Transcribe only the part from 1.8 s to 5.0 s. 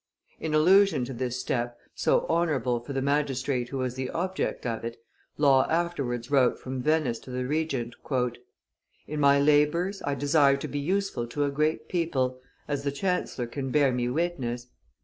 so honorable for the magistrate who was the object of it,